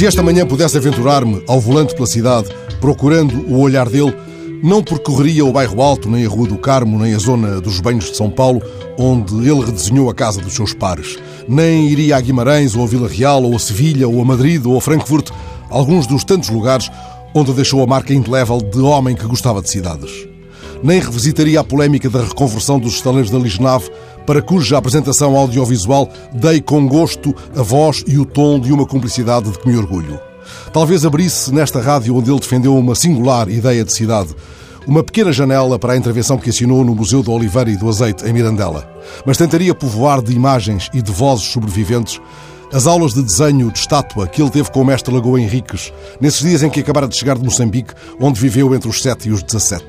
Se 0.00 0.06
esta 0.06 0.22
manhã 0.22 0.46
pudesse 0.46 0.78
aventurar-me 0.78 1.42
ao 1.46 1.60
volante 1.60 1.94
pela 1.94 2.06
cidade, 2.06 2.48
procurando 2.80 3.46
o 3.46 3.60
olhar 3.60 3.86
dele, 3.86 4.16
não 4.62 4.82
percorreria 4.82 5.44
o 5.44 5.52
bairro 5.52 5.82
Alto, 5.82 6.08
nem 6.08 6.24
a 6.24 6.28
Rua 6.30 6.48
do 6.48 6.56
Carmo, 6.56 6.98
nem 6.98 7.14
a 7.14 7.18
zona 7.18 7.60
dos 7.60 7.80
Banhos 7.80 8.06
de 8.06 8.16
São 8.16 8.30
Paulo, 8.30 8.62
onde 8.96 9.34
ele 9.46 9.60
redesenhou 9.60 10.08
a 10.08 10.14
casa 10.14 10.40
dos 10.40 10.54
seus 10.54 10.72
pares. 10.72 11.18
Nem 11.46 11.86
iria 11.90 12.16
a 12.16 12.20
Guimarães, 12.22 12.74
ou 12.74 12.82
a 12.82 12.86
Vila 12.86 13.06
Real, 13.06 13.42
ou 13.42 13.54
a 13.54 13.58
Sevilha, 13.58 14.08
ou 14.08 14.22
a 14.22 14.24
Madrid, 14.24 14.64
ou 14.64 14.78
a 14.78 14.80
Frankfurt, 14.80 15.28
alguns 15.68 16.06
dos 16.06 16.24
tantos 16.24 16.48
lugares 16.48 16.90
onde 17.34 17.52
deixou 17.52 17.82
a 17.82 17.86
marca 17.86 18.14
indelével 18.14 18.56
de 18.56 18.80
homem 18.80 19.14
que 19.14 19.26
gostava 19.26 19.60
de 19.60 19.68
cidades. 19.68 20.26
Nem 20.82 20.98
revisitaria 20.98 21.60
a 21.60 21.64
polémica 21.64 22.08
da 22.08 22.22
reconversão 22.22 22.80
dos 22.80 22.94
estaleiros 22.94 23.30
da 23.30 23.38
Lisnave, 23.38 23.90
para 24.26 24.42
cuja 24.42 24.78
apresentação 24.78 25.36
audiovisual 25.36 26.08
dei 26.32 26.60
com 26.60 26.86
gosto 26.86 27.34
a 27.56 27.62
voz 27.62 28.04
e 28.06 28.18
o 28.18 28.24
tom 28.24 28.60
de 28.60 28.72
uma 28.72 28.86
cumplicidade 28.86 29.50
de 29.50 29.58
que 29.58 29.68
me 29.68 29.76
orgulho. 29.76 30.20
Talvez 30.72 31.04
abrisse 31.04 31.52
nesta 31.52 31.80
rádio 31.80 32.16
onde 32.16 32.30
ele 32.30 32.40
defendeu 32.40 32.76
uma 32.76 32.94
singular 32.94 33.48
ideia 33.48 33.84
de 33.84 33.92
cidade, 33.92 34.34
uma 34.86 35.02
pequena 35.02 35.32
janela 35.32 35.78
para 35.78 35.92
a 35.92 35.96
intervenção 35.96 36.38
que 36.38 36.50
assinou 36.50 36.84
no 36.84 36.94
Museu 36.94 37.22
do 37.22 37.32
Oliveira 37.32 37.70
e 37.70 37.76
do 37.76 37.88
Azeite, 37.88 38.24
em 38.24 38.32
Mirandela. 38.32 38.88
Mas 39.24 39.36
tentaria 39.36 39.74
povoar 39.74 40.22
de 40.22 40.32
imagens 40.32 40.88
e 40.94 41.02
de 41.02 41.12
vozes 41.12 41.46
sobreviventes 41.46 42.20
as 42.72 42.86
aulas 42.86 43.12
de 43.12 43.22
desenho 43.22 43.70
de 43.70 43.78
estátua 43.78 44.28
que 44.28 44.40
ele 44.40 44.50
teve 44.50 44.70
com 44.70 44.80
o 44.80 44.84
mestre 44.84 45.12
Lagoa 45.12 45.40
Henriques, 45.40 45.92
nesses 46.20 46.40
dias 46.40 46.62
em 46.62 46.70
que 46.70 46.80
acabara 46.80 47.08
de 47.08 47.16
chegar 47.16 47.36
de 47.36 47.44
Moçambique, 47.44 47.94
onde 48.20 48.40
viveu 48.40 48.74
entre 48.74 48.88
os 48.88 49.02
7 49.02 49.28
e 49.28 49.32
os 49.32 49.42
17. 49.42 49.84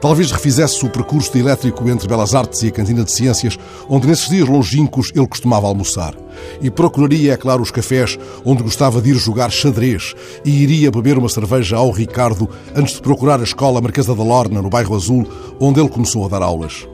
Talvez 0.00 0.30
refizesse 0.30 0.84
o 0.84 0.90
percurso 0.90 1.32
de 1.32 1.40
elétrico 1.40 1.88
entre 1.88 2.08
Belas 2.08 2.34
Artes 2.34 2.62
e 2.62 2.68
a 2.68 2.70
Cantina 2.70 3.04
de 3.04 3.12
Ciências, 3.12 3.58
onde 3.88 4.06
nesses 4.06 4.28
dias 4.28 4.48
longínquos 4.48 5.10
ele 5.14 5.26
costumava 5.26 5.66
almoçar. 5.66 6.14
E 6.60 6.70
procuraria, 6.70 7.32
é 7.32 7.36
claro, 7.36 7.62
os 7.62 7.70
cafés 7.70 8.18
onde 8.44 8.62
gostava 8.62 9.00
de 9.00 9.10
ir 9.10 9.16
jogar 9.16 9.50
xadrez 9.50 10.14
e 10.44 10.62
iria 10.62 10.90
beber 10.90 11.18
uma 11.18 11.28
cerveja 11.28 11.76
ao 11.76 11.90
Ricardo 11.90 12.48
antes 12.74 12.94
de 12.94 13.02
procurar 13.02 13.40
a 13.40 13.44
escola 13.44 13.80
Marquesa 13.80 14.14
da 14.14 14.22
Lorna, 14.22 14.62
no 14.62 14.70
bairro 14.70 14.94
Azul, 14.94 15.26
onde 15.58 15.80
ele 15.80 15.88
começou 15.88 16.24
a 16.24 16.28
dar 16.28 16.42
aulas. 16.42 16.86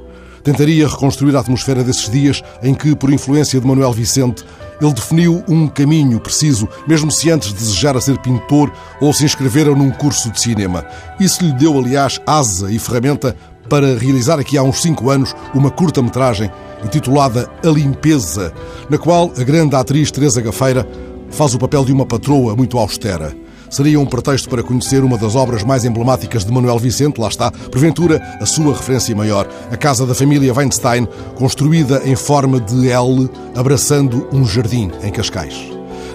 Tentaria 0.42 0.86
reconstruir 0.86 1.34
a 1.36 1.40
atmosfera 1.40 1.82
desses 1.82 2.10
dias 2.10 2.42
em 2.62 2.74
que, 2.74 2.94
por 2.94 3.10
influência 3.10 3.58
de 3.58 3.66
Manuel 3.66 3.92
Vicente, 3.92 4.44
ele 4.80 4.92
definiu 4.92 5.42
um 5.48 5.68
caminho 5.68 6.20
preciso, 6.20 6.68
mesmo 6.86 7.10
se 7.10 7.30
antes 7.30 7.52
desejara 7.52 8.00
ser 8.00 8.18
pintor 8.18 8.72
ou 9.00 9.12
se 9.12 9.24
inscrevera 9.24 9.74
num 9.74 9.90
curso 9.90 10.30
de 10.30 10.40
cinema. 10.40 10.84
Isso 11.18 11.44
lhe 11.44 11.52
deu, 11.52 11.78
aliás, 11.78 12.20
asa 12.26 12.70
e 12.70 12.78
ferramenta 12.78 13.36
para 13.68 13.96
realizar 13.96 14.38
aqui 14.38 14.58
há 14.58 14.62
uns 14.62 14.82
cinco 14.82 15.10
anos 15.10 15.34
uma 15.54 15.70
curta-metragem 15.70 16.50
intitulada 16.84 17.50
A 17.64 17.68
Limpeza, 17.68 18.52
na 18.90 18.98
qual 18.98 19.32
a 19.38 19.42
grande 19.42 19.74
atriz 19.74 20.10
Teresa 20.10 20.42
Gafeira 20.42 20.86
faz 21.30 21.54
o 21.54 21.58
papel 21.58 21.84
de 21.84 21.92
uma 21.92 22.04
patroa 22.04 22.54
muito 22.54 22.78
austera 22.78 23.43
seria 23.74 23.98
um 23.98 24.06
pretexto 24.06 24.48
para 24.48 24.62
conhecer 24.62 25.02
uma 25.02 25.18
das 25.18 25.34
obras 25.34 25.64
mais 25.64 25.84
emblemáticas 25.84 26.44
de 26.44 26.52
Manuel 26.52 26.78
Vicente, 26.78 27.20
lá 27.20 27.26
está, 27.26 27.50
porventura, 27.50 28.22
a 28.40 28.46
sua 28.46 28.72
referência 28.72 29.16
maior, 29.16 29.48
a 29.68 29.76
casa 29.76 30.06
da 30.06 30.14
família 30.14 30.54
Weinstein, 30.54 31.08
construída 31.34 32.00
em 32.04 32.14
forma 32.14 32.60
de 32.60 32.88
L, 32.88 33.28
abraçando 33.56 34.28
um 34.32 34.44
jardim 34.44 34.92
em 35.02 35.10
Cascais. 35.10 35.56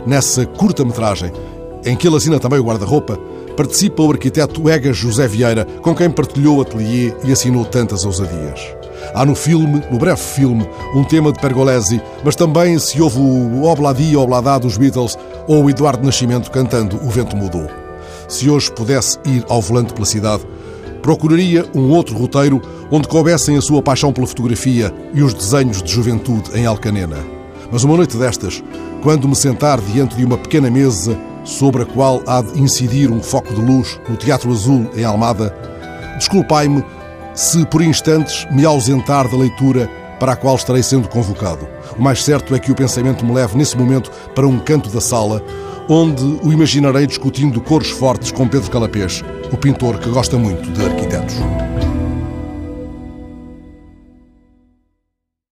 Nessa 0.07 0.45
curta-metragem, 0.45 1.33
em 1.85 1.97
que 1.97 2.07
ele 2.07 2.15
assina 2.15 2.39
também 2.39 2.59
o 2.59 2.63
guarda-roupa, 2.63 3.19
participa 3.57 4.03
o 4.03 4.11
arquiteto 4.11 4.69
Egas 4.69 4.95
José 4.95 5.27
Vieira, 5.27 5.65
com 5.81 5.93
quem 5.93 6.09
partilhou 6.09 6.59
o 6.59 6.61
ateliê 6.61 7.13
e 7.25 7.31
assinou 7.33 7.65
tantas 7.65 8.05
ousadias. 8.05 8.78
Há 9.14 9.25
no 9.25 9.36
filme, 9.36 9.81
no 9.92 9.97
breve 9.97 10.19
filme, 10.19 10.67
um 10.95 11.03
tema 11.03 11.31
de 11.31 11.39
Pergolesi, 11.39 12.02
mas 12.23 12.36
também 12.36 12.78
se 12.80 13.02
ouve 13.02 13.19
o 13.19 13.64
Obladi 13.64 14.16
Obladá 14.16 14.58
dos 14.58 14.78
Beatles 14.78 15.17
ou 15.47 15.64
o 15.64 15.69
Eduardo 15.69 16.05
Nascimento 16.05 16.52
cantando 16.52 16.97
O 16.97 17.09
Vento 17.09 17.36
Mudou. 17.36 17.67
Se 18.27 18.49
hoje 18.49 18.71
pudesse 18.71 19.17
ir 19.26 19.43
ao 19.49 19.61
volante 19.61 19.93
pela 19.93 20.05
cidade, 20.05 20.43
procuraria 21.02 21.65
um 21.73 21.89
outro 21.89 22.15
roteiro 22.15 22.61
onde 22.92 23.08
coubessem 23.08 23.58
a 23.58 23.61
sua 23.61 23.82
paixão 23.82 24.14
pela 24.14 24.27
fotografia 24.27 24.93
e 25.14 25.23
os 25.23 25.33
desenhos 25.33 25.82
de 25.82 25.92
juventude 25.92 26.52
em 26.54 26.65
Alcanena. 26.65 27.17
Mas 27.71 27.83
uma 27.83 27.98
noite 27.98 28.17
destas, 28.17 28.64
quando 29.02 29.27
me 29.27 29.36
sentar 29.36 29.80
diante 29.80 30.15
de 30.15 30.26
uma 30.26 30.38
pequena 30.38 30.70
mesa 30.70 31.17
sobre 31.43 31.83
a 31.83 31.86
qual 31.86 32.21
há 32.27 32.42
de 32.42 32.59
incidir 32.59 33.11
um 33.11 33.21
foco 33.21 33.54
de 33.54 33.61
luz 33.61 33.99
no 34.08 34.15
Teatro 34.15 34.52
Azul 34.52 34.89
em 34.95 35.04
Almada, 35.04 35.55
desculpai-me 36.17 36.83
se 37.33 37.65
por 37.65 37.81
instantes 37.81 38.47
me 38.51 38.65
ausentar 38.65 39.27
da 39.27 39.37
leitura 39.37 39.89
para 40.19 40.33
a 40.33 40.35
qual 40.35 40.55
estarei 40.55 40.83
sendo 40.83 41.07
convocado. 41.07 41.67
O 41.97 42.01
mais 42.01 42.23
certo 42.23 42.53
é 42.53 42.59
que 42.59 42.71
o 42.71 42.75
pensamento 42.75 43.25
me 43.25 43.33
leve 43.33 43.57
nesse 43.57 43.77
momento 43.77 44.11
para 44.35 44.47
um 44.47 44.59
canto 44.59 44.89
da 44.89 44.99
sala, 44.99 45.41
onde 45.87 46.23
o 46.43 46.51
imaginarei 46.51 47.07
discutindo 47.07 47.61
cores 47.61 47.89
fortes 47.89 48.31
com 48.31 48.47
Pedro 48.47 48.69
Calapés, 48.69 49.23
o 49.51 49.57
pintor 49.57 49.97
que 49.99 50.09
gosta 50.09 50.37
muito 50.37 50.69
de 50.71 50.85
arquitetos. 50.85 51.35